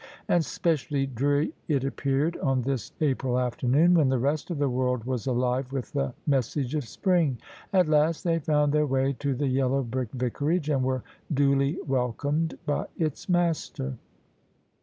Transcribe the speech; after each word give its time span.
And 0.27 0.43
specially 0.43 1.05
dreary 1.05 1.53
it 1.67 1.83
appeared 1.83 2.35
on 2.37 2.63
this 2.63 2.91
April 3.01 3.37
afternoon 3.37 3.93
when 3.93 4.09
the 4.09 4.17
rest 4.17 4.49
of 4.49 4.57
the 4.57 4.67
world 4.67 5.03
was 5.03 5.27
alive 5.27 5.71
with 5.71 5.91
the 5.93 6.15
message 6.25 6.73
of 6.73 6.85
spring. 6.87 7.37
At 7.71 7.87
last 7.87 8.23
they 8.23 8.39
found 8.39 8.73
their 8.73 8.87
way 8.87 9.13
to 9.19 9.35
the 9.35 9.45
yellow 9.47 9.83
brick 9.83 10.09
Vicarage, 10.13 10.71
and 10.71 10.83
were 10.83 11.03
duly 11.31 11.77
welcomed 11.85 12.57
by 12.65 12.87
its 12.97 13.29
master. 13.29 13.93